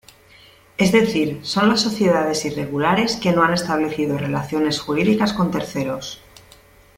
[0.79, 6.19] Es decir, son las sociedades irregulares que no han establecido relaciones jurídicas con terceros.